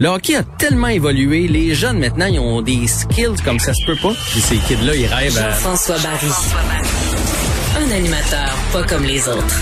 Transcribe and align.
Le 0.00 0.10
hockey 0.10 0.36
a 0.36 0.44
tellement 0.44 0.86
évolué, 0.86 1.48
les 1.48 1.74
jeunes 1.74 1.98
maintenant, 1.98 2.26
ils 2.26 2.38
ont 2.38 2.62
des 2.62 2.86
skills 2.86 3.34
comme 3.44 3.58
ça 3.58 3.74
se 3.74 3.84
peut 3.84 3.98
pas. 4.00 4.14
Puis 4.30 4.40
ces 4.40 4.54
kids-là, 4.58 4.94
ils 4.94 5.06
rêvent 5.06 5.36
à... 5.38 5.50
Jean-François 5.50 5.96
Barry. 5.96 6.28
Un 7.76 7.96
animateur 7.96 8.56
pas 8.72 8.84
comme 8.84 9.02
les 9.02 9.28
autres. 9.28 9.58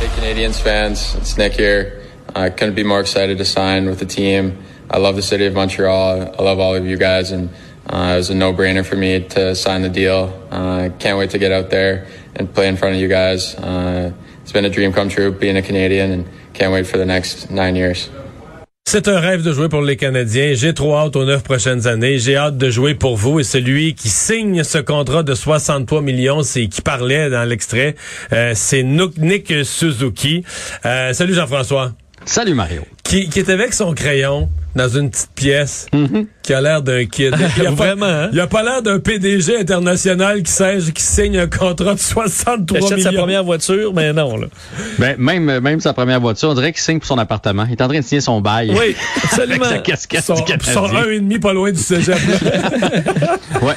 Hey 0.00 0.08
Canadiens 0.16 0.54
fans, 0.54 1.14
it's 1.20 1.36
Nick 1.36 1.60
here. 1.60 2.00
I 2.34 2.48
couldn't 2.48 2.74
be 2.74 2.82
more 2.82 3.00
excited 3.00 3.36
to 3.36 3.44
sign 3.44 3.86
with 3.86 3.98
the 3.98 4.06
team. 4.06 4.56
I 4.90 4.96
love 4.96 5.16
the 5.16 5.20
city 5.20 5.44
of 5.44 5.52
Montreal. 5.52 6.34
I 6.38 6.42
love 6.42 6.58
all 6.58 6.74
of 6.74 6.86
you 6.86 6.96
guys, 6.96 7.32
and 7.32 7.50
uh, 7.90 8.14
it 8.14 8.16
was 8.16 8.30
a 8.30 8.34
no-brainer 8.34 8.82
for 8.82 8.96
me 8.96 9.28
to 9.28 9.54
sign 9.54 9.82
the 9.82 9.90
deal. 9.90 10.32
I 10.50 10.86
uh, 10.86 10.88
can't 10.98 11.18
wait 11.18 11.32
to 11.32 11.38
get 11.38 11.52
out 11.52 11.68
there 11.68 12.06
and 12.34 12.50
play 12.50 12.68
in 12.68 12.78
front 12.78 12.94
of 12.94 13.00
you 13.02 13.08
guys. 13.08 13.54
Uh, 13.56 14.12
it's 14.42 14.52
been 14.52 14.64
a 14.64 14.70
dream 14.70 14.92
come 14.92 15.08
true 15.08 15.32
being 15.32 15.56
a 15.56 15.62
Canadian, 15.62 16.12
and 16.12 16.24
can't 16.52 16.72
wait 16.72 16.86
for 16.86 16.98
the 16.98 17.06
next 17.06 17.50
nine 17.50 17.76
years. 17.76 18.10
C'est 18.84 19.08
un 19.08 19.20
rêve 19.20 19.42
de 19.42 19.52
jouer 19.52 19.68
pour 19.68 19.80
les 19.80 19.96
Canadiens. 19.96 20.52
J'ai 20.54 20.74
trop 20.74 20.96
hâte 20.96 21.16
aux 21.16 21.24
neuf 21.24 21.42
prochaines 21.42 21.86
années. 21.86 22.18
J'ai 22.18 22.36
hâte 22.36 22.58
de 22.58 22.68
jouer 22.68 22.94
pour 22.94 23.16
vous. 23.16 23.40
Et 23.40 23.44
celui 23.44 23.94
qui 23.94 24.08
signe 24.08 24.64
ce 24.64 24.78
contrat 24.78 25.22
de 25.22 25.34
63 25.34 26.02
millions, 26.02 26.42
c'est 26.42 26.66
qui 26.66 26.82
parlait 26.82 27.30
dans 27.30 27.44
l'extrait, 27.48 27.94
euh, 28.32 28.52
c'est 28.54 28.82
Nick 28.82 29.64
Suzuki. 29.64 30.44
Euh, 30.84 31.12
salut 31.14 31.32
Jean-François. 31.32 31.92
Salut 32.26 32.54
Mario. 32.54 32.82
Qui, 33.12 33.28
qui 33.28 33.40
est 33.40 33.50
avec 33.50 33.74
son 33.74 33.92
crayon 33.92 34.48
dans 34.74 34.88
une 34.88 35.10
petite 35.10 35.28
pièce 35.34 35.86
Mhm. 35.92 36.24
qui 36.42 36.54
a 36.54 36.62
l'air 36.62 36.80
d'un 36.80 37.04
kid. 37.04 37.34
Il 37.58 37.66
a 37.66 37.70
Vraiment, 37.72 38.06
pas, 38.06 38.24
hein? 38.24 38.30
Il 38.32 38.40
a 38.40 38.46
pas 38.46 38.62
l'air 38.62 38.80
d'un 38.80 38.98
PDG 39.00 39.58
international 39.60 40.42
qui, 40.42 40.50
signe, 40.50 40.80
qui 40.94 41.02
signe 41.02 41.36
un 41.38 41.46
contrat 41.46 41.92
de 41.92 41.98
63 42.00 42.78
achète 42.78 42.96
millions. 42.96 43.10
sa 43.10 43.16
première 43.18 43.44
voiture, 43.44 43.92
mais 43.92 44.14
non. 44.14 44.38
Là. 44.38 44.46
Ben, 44.98 45.16
même, 45.18 45.60
même 45.60 45.80
sa 45.80 45.92
première 45.92 46.20
voiture, 46.22 46.48
on 46.48 46.54
dirait 46.54 46.72
qu'il 46.72 46.80
signe 46.80 47.00
pour 47.00 47.06
son 47.06 47.18
appartement. 47.18 47.66
Il 47.66 47.72
est 47.72 47.82
en 47.82 47.88
train 47.88 47.98
de 48.00 48.04
signer 48.04 48.22
son 48.22 48.40
bail. 48.40 48.70
Oui, 48.74 48.96
absolument. 49.22 49.64
Avec 49.66 49.76
sa 49.76 49.78
casquette 49.92 50.24
son, 50.24 50.32
du 50.34 50.44
Canadien. 50.44 50.72
son 50.72 50.86
un 50.96 51.04
et 51.10 51.20
demi 51.20 51.38
pas 51.38 51.52
loin 51.52 51.70
du 51.70 51.78
cégep. 51.80 52.16
Ouais. 53.60 53.74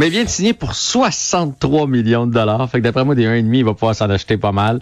Mais 0.00 0.06
il 0.06 0.12
vient 0.12 0.24
de 0.24 0.30
signer 0.30 0.54
pour 0.54 0.74
63 0.74 1.86
millions 1.86 2.26
de 2.26 2.32
dollars. 2.32 2.70
Fait 2.70 2.78
que 2.78 2.84
d'après 2.84 3.04
moi, 3.04 3.14
des 3.14 3.26
1,5, 3.26 3.54
il 3.54 3.64
va 3.66 3.74
pouvoir 3.74 3.94
s'en 3.94 4.08
acheter 4.08 4.38
pas 4.38 4.50
mal. 4.50 4.80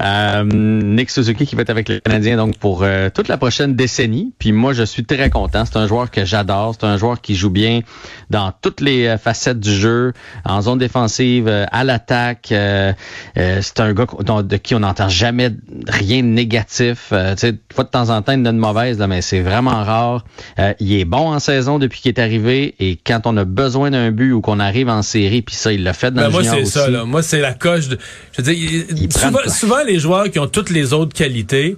Euh, 0.00 0.44
Nick 0.44 1.10
Suzuki 1.10 1.46
qui 1.46 1.56
va 1.56 1.62
être 1.62 1.70
avec 1.70 1.88
les 1.88 2.00
Canadiens 2.00 2.36
donc 2.36 2.56
pour 2.58 2.84
euh, 2.84 3.10
toute 3.12 3.26
la 3.26 3.38
prochaine 3.38 3.74
décennie. 3.74 4.32
Puis 4.38 4.52
moi, 4.52 4.72
je 4.72 4.84
suis 4.84 5.04
très 5.04 5.30
content. 5.30 5.64
C'est 5.64 5.78
un 5.78 5.88
joueur 5.88 6.12
que 6.12 6.24
j'adore. 6.24 6.76
C'est 6.78 6.86
un 6.86 6.96
joueur 6.96 7.20
qui 7.20 7.34
joue 7.34 7.50
bien 7.50 7.80
dans 8.30 8.52
toutes 8.62 8.80
les 8.80 9.08
euh, 9.08 9.18
facettes 9.18 9.58
du 9.58 9.72
jeu, 9.74 10.12
en 10.44 10.62
zone 10.62 10.78
défensive, 10.78 11.48
euh, 11.48 11.64
à 11.72 11.82
l'attaque. 11.82 12.54
C'est 12.54 13.80
un 13.80 13.92
gars 13.94 14.06
dont- 14.20 14.42
de 14.42 14.56
qui 14.58 14.76
on 14.76 14.80
n'entend 14.80 15.08
jamais 15.08 15.50
rien 15.88 16.18
de 16.22 16.28
négatif. 16.28 17.08
Tu 17.10 17.16
sais, 17.36 17.50
de 17.50 17.58
temps 17.90 18.10
en 18.10 18.22
temps, 18.22 18.30
il 18.32 18.44
donne 18.44 18.58
mauvaise, 18.58 18.96
mais 19.08 19.22
c'est 19.22 19.40
vraiment 19.40 19.82
rare. 19.82 20.24
Il 20.78 20.92
est 20.92 21.04
bon 21.04 21.32
en 21.32 21.40
saison 21.40 21.80
depuis 21.80 22.00
qu'il 22.00 22.10
est 22.10 22.20
arrivé. 22.20 22.76
Et 22.78 22.94
quand 22.94 23.22
on 23.26 23.36
a 23.36 23.44
besoin 23.44 23.90
d'un 23.90 24.12
but 24.12 24.30
ou 24.30 24.40
qu'on 24.40 24.51
arrive 24.60 24.88
en 24.88 25.02
série, 25.02 25.42
puis 25.42 25.54
ça, 25.54 25.72
il 25.72 25.82
l'a 25.84 25.92
fait 25.92 26.10
dans 26.10 26.22
Ben, 26.22 26.26
le 26.26 26.32
moi, 26.32 26.42
junior 26.42 26.56
c'est 26.56 26.62
aussi. 26.62 26.72
ça. 26.72 26.88
Là. 26.88 27.04
Moi, 27.04 27.22
c'est 27.22 27.40
la 27.40 27.54
coche. 27.54 27.88
De, 27.88 27.98
je 28.36 28.42
veux 28.42 28.54
dire, 28.54 28.84
souvent, 29.48 29.82
les 29.86 29.98
joueurs 29.98 30.30
qui 30.30 30.38
ont 30.38 30.46
toutes 30.48 30.70
les 30.70 30.92
autres 30.92 31.14
qualités, 31.14 31.76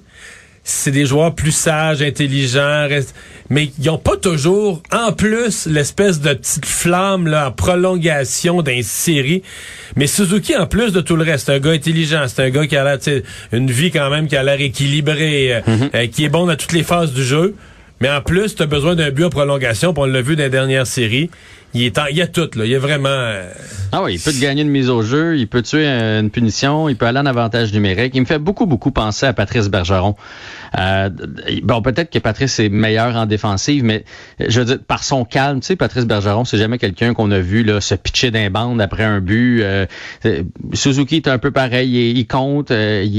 c'est 0.66 0.90
des 0.92 1.04
joueurs 1.04 1.34
plus 1.34 1.52
sages, 1.52 2.00
intelligents, 2.00 2.88
rest- 2.88 3.14
mais 3.50 3.68
ils 3.78 3.84
n'ont 3.84 3.98
pas 3.98 4.16
toujours, 4.16 4.82
en 4.92 5.12
plus, 5.12 5.66
l'espèce 5.66 6.20
de 6.22 6.32
petite 6.32 6.64
flamme 6.64 7.26
là, 7.26 7.48
en 7.48 7.52
prolongation 7.52 8.62
d'une 8.62 8.82
série. 8.82 9.42
Mais 9.96 10.06
Suzuki, 10.06 10.56
en 10.56 10.66
plus 10.66 10.92
de 10.92 11.02
tout 11.02 11.16
le 11.16 11.24
reste, 11.24 11.46
c'est 11.46 11.52
un 11.54 11.58
gars 11.58 11.72
intelligent, 11.72 12.24
c'est 12.28 12.42
un 12.42 12.48
gars 12.48 12.66
qui 12.66 12.76
a 12.76 12.84
l'air, 12.84 12.98
une 13.52 13.70
vie 13.70 13.90
quand 13.90 14.08
même 14.08 14.26
qui 14.26 14.36
a 14.36 14.42
l'air 14.42 14.58
équilibrée, 14.60 15.54
euh, 15.56 15.60
Mm-hmm. 15.66 15.90
euh, 15.94 16.06
qui 16.06 16.24
est 16.24 16.28
bon 16.30 16.46
dans 16.46 16.56
toutes 16.56 16.72
les 16.72 16.82
phases 16.82 17.12
du 17.12 17.22
jeu. 17.22 17.54
Mais 18.00 18.10
en 18.10 18.22
plus, 18.22 18.54
tu 18.54 18.62
as 18.62 18.66
besoin 18.66 18.94
d'un 18.94 19.10
but 19.10 19.24
en 19.24 19.30
prolongation, 19.30 19.92
puis 19.92 20.02
on 20.02 20.06
l'a 20.06 20.22
vu 20.22 20.34
dans 20.34 20.42
les 20.44 20.50
dernières 20.50 20.86
séries. 20.86 21.30
Il, 21.74 21.82
est 21.82 21.98
en- 21.98 22.06
il 22.06 22.16
y 22.16 22.22
a 22.22 22.26
tout, 22.26 22.48
là. 22.56 22.64
Il 22.64 22.70
y 22.70 22.74
a 22.74 22.78
vraiment... 22.78 23.08
euh, 23.08 23.50
Ah 23.92 24.02
oui, 24.02 24.14
il 24.14 24.20
peut 24.20 24.32
te 24.32 24.40
gagner 24.40 24.62
une 24.62 24.70
mise 24.70 24.90
au 24.90 25.02
jeu, 25.02 25.36
il 25.36 25.48
peut 25.48 25.62
tuer 25.62 25.86
euh, 25.86 26.20
une 26.20 26.30
punition, 26.30 26.88
il 26.88 26.96
peut 26.96 27.06
aller 27.06 27.18
en 27.18 27.26
avantage 27.26 27.72
numérique. 27.72 28.12
Il 28.14 28.20
me 28.20 28.26
fait 28.26 28.38
beaucoup, 28.38 28.66
beaucoup 28.66 28.90
penser 28.92 29.26
à 29.26 29.32
Patrice 29.32 29.68
Bergeron. 29.68 30.14
Euh, 30.78 31.10
bon, 31.62 31.82
peut-être 31.82 32.10
que 32.10 32.18
Patrice 32.18 32.58
est 32.58 32.68
meilleur 32.68 33.14
en 33.16 33.26
défensive, 33.26 33.84
mais 33.84 34.04
euh, 34.40 34.46
je 34.48 34.60
veux 34.60 34.66
dire, 34.66 34.78
par 34.86 35.04
son 35.04 35.24
calme, 35.24 35.60
tu 35.60 35.66
sais, 35.66 35.76
Patrice 35.76 36.04
Bergeron, 36.06 36.44
c'est 36.44 36.58
jamais 36.58 36.78
quelqu'un 36.78 37.14
qu'on 37.14 37.30
a 37.30 37.38
vu 37.38 37.62
là, 37.62 37.80
se 37.80 37.94
pitcher 37.94 38.30
d'un 38.30 38.50
bande 38.50 38.80
après 38.80 39.04
un 39.04 39.20
but. 39.20 39.62
Euh, 39.62 39.86
Suzuki 40.72 41.16
est 41.16 41.28
un 41.28 41.38
peu 41.38 41.50
pareil, 41.50 42.10
il, 42.16 42.26
compte, 42.26 42.70
il, 42.70 42.74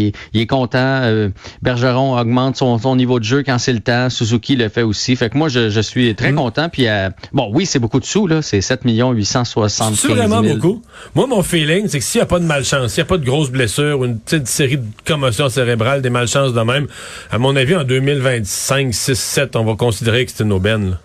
est, 0.07 0.11
il 0.33 0.41
est 0.41 0.47
content. 0.47 0.77
Euh, 1.03 1.29
Bergeron 1.61 2.17
augmente 2.17 2.55
son, 2.57 2.77
son 2.77 2.95
niveau 2.95 3.19
de 3.19 3.25
jeu 3.25 3.43
quand 3.43 3.57
c'est 3.57 3.73
le 3.73 3.79
temps. 3.79 4.09
Suzuki 4.09 4.55
le 4.55 4.69
fait 4.69 4.81
aussi. 4.83 5.15
Fait 5.15 5.29
que 5.29 5.37
moi, 5.37 5.47
je, 5.49 5.69
je 5.69 5.79
suis 5.81 6.13
très 6.15 6.33
content. 6.33 6.69
Puis, 6.69 6.87
euh, 6.87 7.09
bon, 7.33 7.49
oui, 7.53 7.65
c'est 7.65 7.79
beaucoup 7.79 7.99
de 7.99 8.05
sous, 8.05 8.27
là. 8.27 8.41
C'est 8.45 8.61
7 8.61 8.81
875 8.85 9.95
C'est 9.99 10.07
000. 10.07 10.17
vraiment 10.17 10.41
beaucoup? 10.41 10.81
Moi, 11.15 11.27
mon 11.27 11.41
feeling, 11.43 11.87
c'est 11.87 11.99
que 11.99 12.05
s'il 12.05 12.19
n'y 12.19 12.23
a 12.23 12.27
pas 12.27 12.39
de 12.39 12.45
malchance, 12.45 12.93
s'il 12.93 13.01
n'y 13.03 13.07
a 13.07 13.09
pas 13.09 13.17
de 13.17 13.25
grosses 13.25 13.49
blessures 13.51 13.99
ou 13.99 14.05
une 14.05 14.19
petite 14.19 14.47
série 14.47 14.77
de 14.77 14.85
commotions 15.05 15.49
cérébrales, 15.49 16.01
des 16.01 16.09
malchances 16.09 16.53
de 16.53 16.61
même, 16.61 16.87
à 17.31 17.37
mon 17.37 17.55
avis, 17.55 17.75
en 17.75 17.83
2025, 17.83 18.93
6, 18.93 19.15
7, 19.15 19.55
on 19.55 19.63
va 19.65 19.75
considérer 19.75 20.25
que 20.25 20.31
c'est 20.33 20.43
une 20.43 20.53
aubaine. 20.53 20.91
là. 20.91 20.97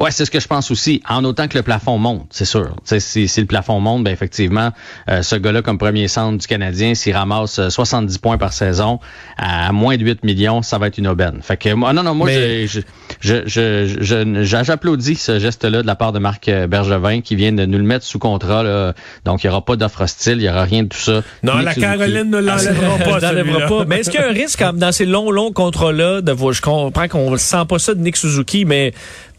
Ouais, 0.00 0.10
c'est 0.10 0.24
ce 0.24 0.30
que 0.30 0.40
je 0.40 0.48
pense 0.48 0.70
aussi. 0.70 1.02
En 1.08 1.24
autant 1.24 1.46
que 1.46 1.56
le 1.58 1.62
plafond 1.62 1.98
monte, 1.98 2.26
c'est 2.30 2.46
sûr. 2.46 2.74
Si, 2.84 3.28
si 3.28 3.40
le 3.40 3.46
plafond 3.46 3.80
monte, 3.80 4.02
ben 4.02 4.10
effectivement, 4.12 4.70
euh, 5.10 5.22
ce 5.22 5.36
gars-là, 5.36 5.60
comme 5.60 5.76
premier 5.78 6.08
centre 6.08 6.38
du 6.38 6.46
Canadien, 6.46 6.94
s'il 6.94 7.14
ramasse 7.14 7.58
euh, 7.58 7.68
70 7.68 8.16
points 8.18 8.38
par 8.38 8.54
saison, 8.54 8.98
à 9.36 9.70
moins 9.72 9.96
de 9.98 10.02
8 10.04 10.24
millions, 10.24 10.62
ça 10.62 10.78
va 10.78 10.86
être 10.88 10.96
une 10.98 11.06
aubaine. 11.06 11.40
Fait 11.42 11.58
que 11.58 11.72
moi, 11.74 11.92
non, 11.92 12.02
non, 12.02 12.14
moi, 12.14 12.26
Mais- 12.28 12.66
je- 12.66 12.80
je- 12.80 13.13
je- 13.24 13.42
je- 13.46 13.86
je- 14.00 14.42
je- 14.44 14.64
j'applaudis 14.64 15.14
ce 15.16 15.38
geste-là 15.38 15.80
de 15.82 15.86
la 15.86 15.94
part 15.94 16.12
de 16.12 16.18
Marc 16.18 16.48
euh, 16.48 16.66
Bergevin 16.66 17.22
qui 17.22 17.36
vient 17.36 17.52
de 17.52 17.64
nous 17.64 17.78
le 17.78 17.84
mettre 17.84 18.04
sous 18.04 18.18
contrat. 18.18 18.62
Là. 18.62 18.92
Donc, 19.24 19.42
il 19.42 19.46
n'y 19.46 19.50
aura 19.50 19.64
pas 19.64 19.76
d'offre 19.76 20.02
hostile, 20.02 20.34
il 20.34 20.38
n'y 20.42 20.48
aura 20.48 20.64
rien 20.64 20.82
de 20.82 20.88
tout 20.88 20.98
ça. 20.98 21.22
Non, 21.42 21.54
Nick 21.56 21.64
la 21.64 21.74
Suzuki. 21.74 21.80
Caroline 21.92 22.30
ne 22.30 22.38
l'enlèvera 22.38 22.98
pas, 22.98 23.04
On 23.06 23.10
l'enlèvera 23.16 23.30
celui-là. 23.30 23.66
pas. 23.68 23.84
Mais 23.86 24.00
est-ce 24.00 24.10
qu'il 24.10 24.20
y 24.20 24.22
a 24.22 24.28
un 24.28 24.32
risque 24.32 24.58
comme 24.58 24.78
dans 24.78 24.92
ces 24.92 25.06
longs, 25.06 25.30
longs 25.30 25.52
contrats-là 25.52 26.20
de 26.20 26.32
voir, 26.32 26.52
je 26.52 26.60
comprends 26.62 27.08
qu'on 27.08 27.30
ne 27.30 27.36
sent 27.38 27.64
pas 27.68 27.78
ça 27.78 27.94
de 27.94 28.00
Nick 28.00 28.16
Suzuki, 28.16 28.64
mais 28.66 28.92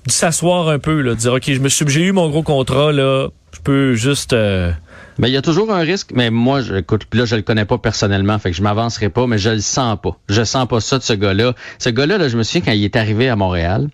de 0.08 0.12
s'asseoir 0.12 0.70
un 0.70 0.80
peu, 0.80 1.02
là, 1.02 1.12
de 1.12 1.20
dire, 1.20 1.34
OK, 1.34 1.44
je 1.48 1.60
me 1.60 1.70
suis, 1.70 1.86
j'ai 1.88 2.02
eu 2.02 2.12
mon 2.12 2.30
gros 2.30 2.44
contrat, 2.44 2.92
là, 2.92 3.28
je 3.54 3.60
peux 3.64 3.94
juste, 3.96 4.34
euh, 4.34 4.72
Ben, 5.18 5.30
il 5.30 5.34
y 5.34 5.38
a 5.38 5.42
toujours 5.42 5.72
un 5.72 5.80
risque, 5.80 6.12
mais 6.14 6.30
moi, 6.30 6.62
je, 6.62 6.76
écoute, 6.76 7.08
là, 7.14 7.24
je 7.24 7.38
le 7.38 7.42
connais 7.42 7.64
pas 7.64 7.78
personnellement, 7.78 8.38
fait 8.38 8.52
que 8.52 8.58
je 8.58 8.62
m'avancerai 8.62 9.10
pas, 9.10 9.28
mais 9.28 9.38
je 9.38 9.50
le 9.50 9.62
sens 9.62 9.98
pas. 10.02 10.18
Je 10.28 10.44
sens 10.44 10.68
pas 10.68 10.82
ça 10.82 10.98
de 10.98 11.04
ce 11.04 11.14
gars-là. 11.14 11.54
Ce 11.80 11.90
gars-là, 11.90 12.18
là, 12.18 12.28
je 12.28 12.38
me 12.38 12.44
souviens 12.44 12.62
quand 12.62 12.72
il 12.74 12.84
est 12.84 12.98
arrivé 12.98 13.30
à 13.30 13.38
Montréal, 13.38 13.88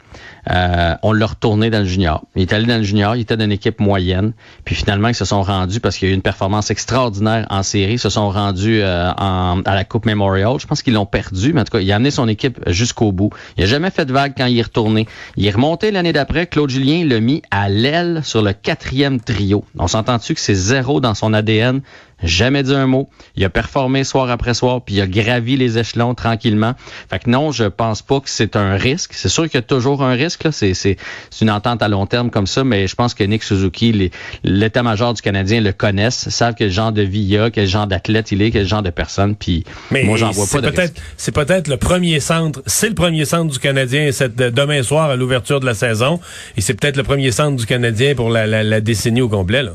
euh, 0.52 0.96
on 1.04 1.14
l'a 1.14 1.26
retourné 1.26 1.70
dans 1.70 1.80
le 1.80 1.86
junior. 1.86 2.24
Il 2.36 2.42
est 2.42 2.54
allé 2.54 2.66
dans 2.66 2.78
le 2.78 2.84
junior, 2.84 3.16
il 3.16 3.22
était 3.22 3.38
d'une 3.38 3.52
équipe 3.52 3.80
moyenne, 3.80 4.34
puis 4.66 4.76
finalement, 4.76 5.08
ils 5.08 5.16
se 5.16 5.26
sont 5.26 5.42
rendus 5.42 5.80
parce 5.80 5.98
qu'il 5.98 6.08
y 6.08 6.12
a 6.12 6.14
eu 6.14 6.16
une 6.16 6.22
performance 6.22 6.72
extraordinaire 6.72 7.46
en 7.50 7.64
série, 7.64 7.94
ils 7.94 8.00
se 8.00 8.10
sont 8.10 8.30
rendus 8.30 8.82
euh, 8.82 9.12
à 9.12 9.62
la 9.66 9.84
Coupe 9.84 10.06
Memorial. 10.06 10.60
Je 10.60 10.68
pense 10.68 10.82
qu'ils 10.82 10.94
l'ont 10.94 11.06
perdu, 11.06 11.54
mais 11.54 11.62
en 11.62 11.64
tout 11.64 11.72
cas, 11.72 11.80
il 11.80 11.92
a 11.92 11.96
amené 11.96 12.12
son 12.12 12.28
équipe 12.28 12.60
jusqu'au 12.68 13.12
bout. 13.12 13.32
Il 13.58 13.64
a 13.64 13.68
jamais 13.68 13.90
fait 13.90 14.06
de 14.06 14.14
vague 14.14 14.34
quand 14.38 14.46
il 14.46 14.58
est 14.58 14.64
retourné. 14.64 15.08
Il 15.38 15.46
est 15.46 15.52
remonté 15.52 15.92
l'année 15.92 16.14
d'après. 16.14 16.48
Claude 16.48 16.70
Julien 16.70 17.06
l'a 17.06 17.20
mis 17.20 17.42
à 17.52 17.70
l'aile 17.70 18.22
sur 18.24 18.42
le 18.42 18.54
quatrième 18.54 19.20
trio. 19.20 19.66
On 19.78 19.88
s'entend-tu 19.88 20.34
que 20.34 20.40
c'est 20.40 20.56
zéro 20.56 21.00
dans 21.02 21.14
son 21.14 21.34
ADN? 21.34 21.82
Jamais 22.24 22.64
dit 22.64 22.74
un 22.74 22.88
mot. 22.88 23.10
Il 23.36 23.44
a 23.46 23.50
performé 23.50 24.04
soir 24.04 24.30
après 24.30 24.54
soir, 24.54 24.82
puis 24.84 24.96
il 24.96 25.02
a 25.02 25.08
gravi 25.08 25.58
les 25.58 25.78
échelons 25.78 26.14
tranquillement. 26.14 26.74
Fait 27.10 27.20
que 27.20 27.30
non, 27.30 27.52
je 27.52 27.64
pense 27.66 28.02
pas 28.02 28.20
que 28.20 28.30
c'est 28.30 28.56
un 28.56 28.76
risque. 28.76 29.12
C'est 29.14 29.30
sûr 29.30 29.44
qu'il 29.46 29.56
y 29.56 29.58
a 29.58 29.62
toujours 29.64 30.04
un 30.04 30.14
risque. 30.14 30.44
là. 30.44 30.52
C'est, 30.52 30.74
c'est, 30.74 30.98
une 31.42 31.50
entente 31.50 31.82
à 31.82 31.88
long 31.88 32.06
terme 32.06 32.30
comme 32.30 32.48
ça, 32.48 32.64
mais 32.64 32.88
je 32.88 32.96
pense 32.96 33.14
que 33.14 33.24
Nick 33.24 33.44
Suzuki, 33.44 34.12
l'état-major 34.44 35.14
du 35.14 35.22
Canadien 35.22 35.62
le 35.62 35.72
connaissent, 35.72 36.30
savent 36.30 36.54
quel 36.58 36.72
genre 36.72 36.92
de 36.92 37.02
vie 37.02 37.22
il 37.28 37.38
a, 37.38 37.50
quel 37.50 37.68
genre 37.68 37.88
d'athlète 37.88 38.32
il 38.32 38.42
est, 38.42 38.52
quel 38.52 38.68
genre 38.68 38.84
de 38.84 38.90
personne. 38.90 39.36
Puis 39.36 39.64
Mais 39.90 40.04
moi, 40.04 40.18
j'en 40.18 40.32
vois 40.32 40.46
c'est 40.46 40.62
pas 40.62 40.70
de 40.70 40.92
c'est 41.18 41.34
peut-être 41.34 41.68
le 41.68 41.78
premier 41.78 42.20
centre, 42.20 42.62
c'est 42.66 42.90
le 42.90 42.96
premier 42.96 43.26
centre 43.26 43.52
du 43.52 43.60
Canadien 43.60 44.12
cette, 44.12 44.36
de- 44.36 44.50
demain 44.50 44.84
soir 44.84 45.10
à 45.10 45.16
l'ouverture 45.16 45.60
de 45.60 45.66
la 45.66 45.74
saison, 45.74 46.20
et 46.58 46.62
c'est 46.62 46.74
peut-être 46.74 46.98
le 46.98 47.04
premier 47.04 47.32
centre 47.32 47.56
du 47.58 47.66
Canadien 47.66 48.16
pour 48.16 48.30
la, 48.30 48.46
la- 48.48 48.64
la 48.64 48.82
décennie 48.82 49.22
au 49.22 49.30
complet. 49.30 49.64
Là. 49.64 49.72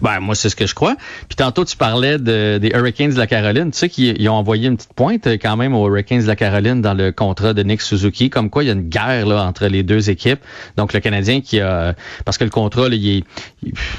Ben, 0.00 0.20
moi, 0.20 0.34
c'est 0.34 0.48
ce 0.48 0.56
que 0.56 0.66
je 0.66 0.74
crois. 0.74 0.96
Puis 1.28 1.36
tantôt, 1.36 1.64
tu 1.64 1.76
parlais 1.76 2.18
de, 2.18 2.58
des 2.58 2.68
Hurricanes 2.68 3.12
de 3.12 3.18
la 3.18 3.26
Caroline. 3.26 3.70
Tu 3.70 3.78
sais 3.78 3.88
qu'ils 3.88 4.28
ont 4.28 4.34
envoyé 4.34 4.68
une 4.68 4.76
petite 4.76 4.94
pointe 4.94 5.26
euh, 5.26 5.38
quand 5.40 5.56
même 5.56 5.74
aux 5.74 5.88
Hurricanes 5.88 6.22
de 6.22 6.26
la 6.26 6.36
Caroline 6.36 6.82
dans 6.82 6.94
le 6.94 7.12
contrat 7.12 7.54
de 7.54 7.62
Nick 7.62 7.80
Suzuki, 7.80 8.30
comme 8.30 8.50
quoi 8.50 8.64
il 8.64 8.66
y 8.66 8.70
a 8.70 8.74
une 8.74 8.88
guerre 8.88 9.26
là, 9.26 9.44
entre 9.44 9.66
les 9.66 9.82
deux 9.82 10.10
équipes. 10.10 10.40
Donc, 10.76 10.92
le 10.92 11.00
Canadien 11.00 11.40
qui 11.40 11.60
a... 11.60 11.94
Parce 12.24 12.38
que 12.38 12.44
le 12.44 12.50
contrat, 12.50 12.88
là, 12.88 12.96
il 12.96 13.18
est, 13.18 13.24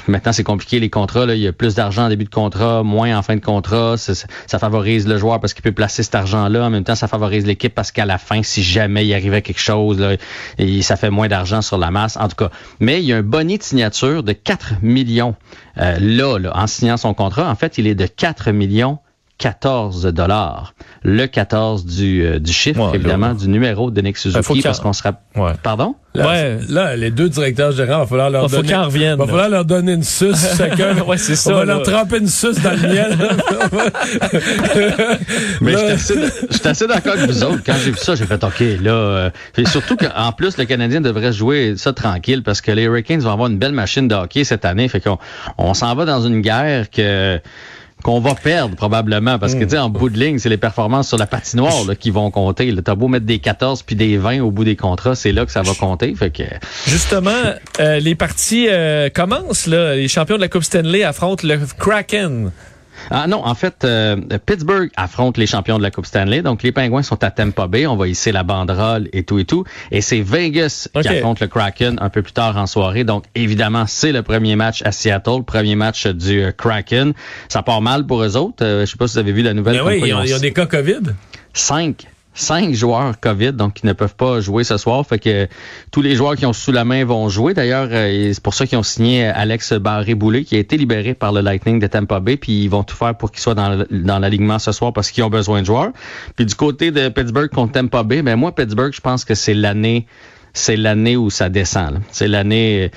maintenant, 0.06 0.32
c'est 0.32 0.44
compliqué, 0.44 0.80
les 0.80 0.90
contrats. 0.90 1.26
Là, 1.26 1.34
il 1.34 1.42
y 1.42 1.48
a 1.48 1.52
plus 1.52 1.74
d'argent 1.74 2.04
en 2.04 2.08
début 2.08 2.24
de 2.24 2.30
contrat, 2.30 2.82
moins 2.82 3.16
en 3.16 3.22
fin 3.22 3.36
de 3.36 3.44
contrat. 3.44 3.96
Ça, 3.96 4.12
ça 4.46 4.58
favorise 4.58 5.06
le 5.06 5.18
joueur 5.18 5.40
parce 5.40 5.54
qu'il 5.54 5.62
peut 5.62 5.72
placer 5.72 6.02
cet 6.02 6.14
argent-là. 6.14 6.66
En 6.66 6.70
même 6.70 6.84
temps, 6.84 6.94
ça 6.94 7.08
favorise 7.08 7.46
l'équipe 7.46 7.74
parce 7.74 7.92
qu'à 7.92 8.06
la 8.06 8.18
fin, 8.18 8.42
si 8.42 8.62
jamais 8.62 9.06
il 9.06 9.14
arrivait 9.14 9.42
quelque 9.42 9.60
chose, 9.60 9.98
là, 9.98 10.16
ça 10.82 10.96
fait 10.96 11.10
moins 11.10 11.28
d'argent 11.28 11.62
sur 11.62 11.78
la 11.78 11.90
masse. 11.90 12.16
En 12.16 12.28
tout 12.28 12.36
cas, 12.36 12.50
mais 12.80 13.00
il 13.00 13.06
y 13.06 13.12
a 13.12 13.16
un 13.16 13.22
bonnet 13.22 13.58
de 13.58 13.62
signature 13.62 14.22
de 14.22 14.32
4 14.32 14.74
millions 14.82 15.34
euh, 15.67 15.67
là, 15.78 16.38
là, 16.38 16.52
en 16.54 16.66
signant 16.66 16.96
son 16.96 17.14
contrat. 17.14 17.50
En 17.50 17.54
fait, 17.54 17.78
il 17.78 17.86
est 17.86 17.94
de 17.94 18.06
4 18.06 18.50
millions 18.52 18.98
14 19.38 20.06
dollars. 20.06 20.74
Le 21.02 21.26
14 21.26 21.86
du, 21.86 22.24
euh, 22.26 22.38
du 22.40 22.52
chiffre, 22.52 22.80
Ouais, 22.90 22.96
évidemment, 22.96 23.28
là. 23.28 23.34
du 23.34 23.48
numéro 23.48 23.90
de 23.90 24.00
Nick 24.00 24.16
faut 24.16 24.22
Suzuki, 24.30 24.52
qu'il- 24.54 24.62
parce 24.64 24.80
qu'on 24.80 24.92
sera... 24.92 25.12
Ouais. 25.36 25.52
Pardon? 25.62 25.94
Là, 26.14 26.26
Ouais. 26.26 26.58
là, 26.68 26.96
les 26.96 27.12
deux 27.12 27.28
directeurs 27.28 27.70
gérants, 27.70 27.98
il 27.98 28.00
va 28.00 28.06
falloir 28.06 28.30
leur 28.30 28.42
faut 28.50 28.56
donner. 28.56 28.68
qu'ils 28.68 28.76
en 28.76 28.84
reviennent, 28.86 29.18
va 29.18 29.26
falloir 29.26 29.48
leur 29.48 29.64
donner 29.64 29.92
une 29.92 30.02
suce 30.02 30.54
chacun. 30.58 30.96
Ouais, 31.02 31.16
c'est 31.18 31.36
ça, 31.36 31.50
On 31.50 31.54
va 31.54 31.64
là. 31.64 31.74
leur 31.74 31.82
tremper 31.82 32.18
une 32.18 32.26
suce 32.26 32.60
dans 32.60 32.72
le 32.72 32.88
miel. 32.88 33.16
Mais 35.60 35.74
assez, 35.74 36.14
j'étais 36.50 36.68
assez 36.68 36.86
d'accord 36.86 37.14
avec 37.14 37.30
vous 37.30 37.42
autres. 37.44 37.62
Quand 37.64 37.74
j'ai 37.84 37.90
vu 37.92 37.98
ça, 37.98 38.14
j'ai 38.14 38.26
fait 38.26 38.42
OK, 38.42 38.60
là. 38.82 38.90
euh, 38.92 39.30
et 39.56 39.66
surtout 39.66 39.96
qu'en 39.96 40.32
plus, 40.32 40.56
le 40.58 40.64
Canadien 40.64 41.00
devrait 41.00 41.32
jouer 41.32 41.74
ça 41.76 41.92
tranquille 41.92 42.42
parce 42.42 42.60
que 42.60 42.70
les 42.72 42.84
Hurricanes 42.84 43.20
vont 43.20 43.32
avoir 43.32 43.48
une 43.48 43.58
belle 43.58 43.72
machine 43.72 44.08
de 44.08 44.14
hockey 44.14 44.44
cette 44.44 44.64
année. 44.64 44.88
Fait 44.88 45.00
qu'on 45.00 45.18
on 45.58 45.74
s'en 45.74 45.94
va 45.94 46.04
dans 46.04 46.26
une 46.26 46.40
guerre 46.40 46.90
que 46.90 47.40
qu'on 48.02 48.20
va 48.20 48.34
perdre 48.34 48.76
probablement 48.76 49.38
parce 49.38 49.54
que 49.54 49.64
tu 49.64 49.70
sais 49.70 49.78
en 49.78 49.90
bout 49.90 50.08
de 50.08 50.18
ligne 50.18 50.38
c'est 50.38 50.48
les 50.48 50.56
performances 50.56 51.08
sur 51.08 51.18
la 51.18 51.26
patinoire 51.26 51.84
là, 51.86 51.94
qui 51.94 52.10
vont 52.10 52.30
compter 52.30 52.70
là. 52.70 52.80
t'as 52.82 52.94
beau 52.94 53.08
mettre 53.08 53.26
des 53.26 53.38
14 53.38 53.82
puis 53.82 53.96
des 53.96 54.16
20 54.16 54.40
au 54.40 54.50
bout 54.50 54.64
des 54.64 54.76
contrats 54.76 55.14
c'est 55.14 55.32
là 55.32 55.44
que 55.44 55.52
ça 55.52 55.62
va 55.62 55.74
compter 55.74 56.14
fait 56.14 56.30
que 56.30 56.44
Justement, 56.86 57.30
euh, 57.80 58.00
les 58.00 58.14
parties 58.14 58.66
euh, 58.68 59.08
commencent. 59.10 59.66
Là. 59.66 59.94
Les 59.94 60.08
champions 60.08 60.36
de 60.36 60.40
la 60.40 60.48
Coupe 60.48 60.62
Stanley 60.62 61.04
affrontent 61.04 61.46
le 61.46 61.58
Kraken. 61.78 62.50
Ah 63.10 63.26
non, 63.26 63.44
en 63.44 63.54
fait, 63.54 63.84
euh, 63.84 64.16
Pittsburgh 64.44 64.90
affronte 64.96 65.38
les 65.38 65.46
champions 65.46 65.78
de 65.78 65.82
la 65.82 65.90
Coupe 65.90 66.06
Stanley. 66.06 66.42
Donc, 66.42 66.62
les 66.62 66.72
Pingouins 66.72 67.02
sont 67.02 67.22
à 67.24 67.30
Tampa 67.30 67.66
Bay. 67.66 67.86
On 67.86 67.96
va 67.96 68.08
hisser 68.08 68.32
la 68.32 68.42
banderole 68.42 69.08
et 69.12 69.22
tout 69.22 69.38
et 69.38 69.44
tout. 69.44 69.64
Et 69.90 70.00
c'est 70.00 70.20
Vegas 70.20 70.88
qui 71.00 71.08
affronte 71.08 71.40
le 71.40 71.46
Kraken 71.46 71.98
un 72.00 72.10
peu 72.10 72.22
plus 72.22 72.32
tard 72.32 72.56
en 72.56 72.66
soirée. 72.66 73.04
Donc, 73.04 73.24
évidemment, 73.34 73.84
c'est 73.86 74.12
le 74.12 74.22
premier 74.22 74.56
match 74.56 74.82
à 74.84 74.92
Seattle, 74.92 75.42
premier 75.46 75.76
match 75.76 76.06
du 76.06 76.42
euh, 76.42 76.52
Kraken. 76.52 77.12
Ça 77.48 77.62
part 77.62 77.80
mal 77.80 78.06
pour 78.06 78.22
eux 78.22 78.36
autres. 78.36 78.64
Euh, 78.64 78.86
je 78.86 78.90
sais 78.90 78.96
pas 78.96 79.06
si 79.06 79.14
vous 79.14 79.18
avez 79.18 79.32
vu 79.32 79.42
la 79.42 79.54
nouvelle. 79.54 79.74
Mais 79.74 79.78
comme 79.80 79.88
oui, 79.88 79.98
quoi 79.98 80.08
il 80.08 80.10
y, 80.10 80.14
a, 80.14 80.24
il 80.24 80.30
y 80.30 80.34
a 80.34 80.38
des 80.38 80.52
cas 80.52 80.66
COVID. 80.66 81.14
cinq 81.52 82.06
cinq 82.38 82.72
joueurs 82.72 83.18
COVID, 83.20 83.52
donc 83.52 83.74
qui 83.74 83.86
ne 83.86 83.92
peuvent 83.92 84.14
pas 84.14 84.40
jouer 84.40 84.64
ce 84.64 84.76
soir. 84.76 85.04
Fait 85.06 85.18
que 85.18 85.48
tous 85.90 86.02
les 86.02 86.14
joueurs 86.14 86.36
qui 86.36 86.46
ont 86.46 86.52
sous 86.52 86.72
la 86.72 86.84
main 86.84 87.04
vont 87.04 87.28
jouer. 87.28 87.54
D'ailleurs, 87.54 87.88
euh, 87.90 88.30
c'est 88.32 88.42
pour 88.42 88.54
ça 88.54 88.66
qu'ils 88.66 88.78
ont 88.78 88.82
signé 88.82 89.26
Alex 89.26 89.72
Barré-Boulet, 89.72 90.44
qui 90.44 90.56
a 90.56 90.58
été 90.58 90.76
libéré 90.76 91.14
par 91.14 91.32
le 91.32 91.40
Lightning 91.40 91.78
de 91.78 91.86
Tampa 91.86 92.20
Bay, 92.20 92.36
puis 92.36 92.64
ils 92.64 92.68
vont 92.68 92.84
tout 92.84 92.96
faire 92.96 93.16
pour 93.16 93.30
qu'il 93.30 93.40
soit 93.40 93.54
dans, 93.54 93.84
dans 93.90 94.18
l'alignement 94.18 94.58
ce 94.58 94.72
soir 94.72 94.92
parce 94.92 95.10
qu'ils 95.10 95.24
ont 95.24 95.30
besoin 95.30 95.60
de 95.60 95.66
joueurs. 95.66 95.90
Puis 96.36 96.46
du 96.46 96.54
côté 96.54 96.90
de 96.90 97.08
Pittsburgh 97.08 97.50
contre 97.50 97.72
Tampa 97.72 98.02
Bay, 98.02 98.22
ben 98.22 98.36
moi, 98.36 98.54
Pittsburgh, 98.54 98.92
je 98.92 99.00
pense 99.00 99.24
que 99.24 99.34
c'est 99.34 99.54
l'année 99.54 100.06
c'est 100.54 100.76
l'année 100.76 101.16
où 101.16 101.30
ça 101.30 101.48
descend. 101.48 102.00
C'est 102.10 102.26
l'année... 102.26 102.90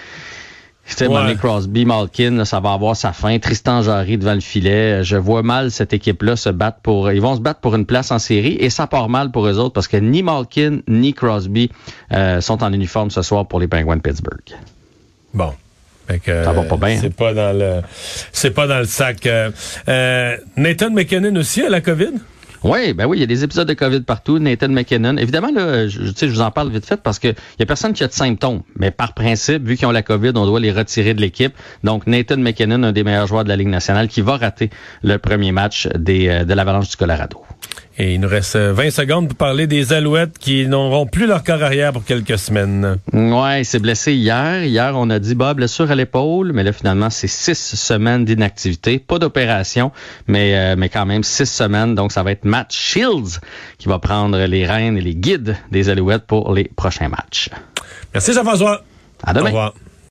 euh, 0.92 0.96
tu 0.98 1.06
sais, 1.06 1.08
Ouais. 1.08 1.22
Money 1.22 1.36
Crosby, 1.36 1.86
Malkin, 1.86 2.32
là, 2.38 2.46
ça 2.46 2.60
va 2.60 2.74
avoir 2.74 2.96
sa 2.96 3.12
fin. 3.14 3.38
Tristan 3.40 3.82
Jarry 3.82 4.18
devant 4.18 4.34
le 4.34 4.40
filet. 4.42 5.04
Je 5.04 5.18
vois 5.18 5.42
mal 5.44 5.72
cette 5.72 5.94
équipe-là 5.94 6.36
se 6.36 6.50
battre 6.50 6.80
pour. 6.84 7.12
Ils 7.12 7.22
vont 7.22 7.36
se 7.36 7.42
battre 7.42 7.60
pour 7.60 7.76
une 7.76 7.86
place 7.86 8.12
en 8.12 8.20
série 8.20 8.58
et 8.60 8.70
ça 8.70 8.88
part 8.88 9.10
mal 9.10 9.32
pour 9.32 9.48
eux 9.48 9.58
autres 9.58 9.74
parce 9.74 9.88
que 9.88 9.98
ni 9.98 10.24
Malkin 10.24 10.80
ni 10.88 11.14
Crosby 11.14 11.70
euh, 12.14 12.42
sont 12.42 12.64
en 12.64 12.72
uniforme 12.74 13.10
ce 13.12 13.22
soir 13.22 13.48
pour 13.48 13.60
les 13.60 13.68
Penguins 13.68 13.98
de 13.98 14.02
Pittsburgh. 14.02 14.58
Bon. 15.34 15.54
Que, 16.26 16.44
Ça 16.44 16.52
va 16.52 16.64
pas 16.64 16.76
bien, 16.76 16.98
C'est 17.00 17.08
hein? 17.08 17.12
pas 17.18 17.34
dans 17.34 17.58
le, 17.58 17.82
c'est 18.34 18.52
pas 18.52 18.68
dans 18.68 18.80
le 18.80 18.86
sac. 18.86 19.26
Euh, 19.28 19.50
euh, 19.88 20.36
Nathan 20.58 20.90
McKinnon 20.90 21.34
aussi 21.38 21.62
a 21.62 21.70
la 21.70 21.80
COVID? 21.80 22.12
Oui, 22.64 22.94
ben 22.94 23.08
oui, 23.08 23.18
il 23.18 23.22
y 23.22 23.24
a 23.24 23.28
des 23.28 23.44
épisodes 23.44 23.68
de 23.68 23.74
COVID 23.74 24.02
partout. 24.02 24.38
Nathan 24.38 24.70
McKinnon. 24.70 25.18
Évidemment, 25.18 25.52
là, 25.52 25.88
je, 25.88 26.00
je 26.16 26.26
vous 26.28 26.42
en 26.42 26.52
parle 26.52 26.70
vite 26.70 26.86
fait 26.86 27.02
parce 27.02 27.18
que 27.18 27.30
il 27.30 27.60
y 27.60 27.64
a 27.64 27.66
personne 27.66 27.94
qui 27.94 28.04
a 28.04 28.08
de 28.08 28.14
symptômes. 28.14 28.62
Mais 28.76 28.92
par 28.92 29.14
principe, 29.14 29.64
vu 29.68 29.78
qu'ils 29.78 29.88
ont 29.88 29.92
la 29.92 30.04
COVID, 30.04 30.34
on 30.36 30.46
doit 30.46 30.60
les 30.60 30.72
retirer 30.72 31.16
de 31.16 31.22
l'équipe. 31.22 31.54
Donc, 31.84 32.06
Nathan 32.06 32.38
McKinnon, 32.38 32.84
un 32.84 32.92
des 32.92 33.04
meilleurs 33.04 33.26
joueurs 33.26 33.44
de 33.44 33.50
la 33.50 33.56
Ligue 33.56 33.70
nationale, 33.70 34.08
qui 34.08 34.22
va 34.22 34.38
rater 34.38 34.70
le 35.02 35.18
premier 35.18 35.52
match 35.52 35.88
euh, 35.88 36.44
de 36.44 36.54
l'Avalanche 36.54 36.90
du 36.90 36.98
Colorado. 36.98 37.42
Et 38.04 38.16
il 38.16 38.20
nous 38.20 38.28
reste 38.28 38.56
euh, 38.56 38.74
20 38.74 38.90
secondes 38.90 39.28
pour 39.28 39.38
parler 39.38 39.68
des 39.68 39.94
Alouettes 39.94 40.40
qui 40.40 40.66
n'auront 40.66 41.06
plus 41.06 41.28
leur 41.28 41.44
corps 41.44 41.62
arrière 41.62 41.94
pour 41.94 42.04
quelques 42.04 42.40
semaines. 42.40 42.98
Ouais, 43.14 43.62
il 43.62 43.66
s'est 43.66 43.78
blessé 43.78 44.16
hier. 44.16 44.64
Hier, 44.64 44.94
on 44.96 45.12
a 45.12 45.20
dit, 45.20 45.36
bah, 45.36 45.54
blessure 45.54 45.92
à 45.92 45.94
l'épaule, 45.94 46.52
mais 46.52 46.64
là, 46.64 46.74
finalement, 46.74 47.12
c'est 47.12 47.28
six 47.28 47.54
semaines 47.54 48.26
d'inactivité. 48.26 48.98
Pas 48.98 49.20
d'opération, 49.20 49.92
mais, 50.26 50.56
euh, 50.58 50.76
mais 50.76 50.90
quand 50.90 51.06
même 51.06 51.22
six 51.22 51.46
semaines. 51.46 51.94
Donc, 51.94 52.12
ça 52.12 52.24
va 52.24 52.32
être 52.32 52.44
Matt 52.44 52.74
Shields 52.74 53.40
qui 53.78 53.88
va 53.88 54.00
prendre 54.00 54.36
les 54.46 54.66
rênes 54.66 54.98
et 54.98 55.02
les 55.02 55.14
guides 55.14 55.56
des 55.70 55.90
Alouettes 55.90 56.26
pour 56.26 56.56
les 56.56 56.72
prochains 56.76 57.08
matchs. 57.10 57.52
Merci 58.16 58.34
Jean-François. 58.34 58.84
À 59.24 59.30
Au 59.30 59.34
demain. 59.36 59.46
revoir. 59.46 59.74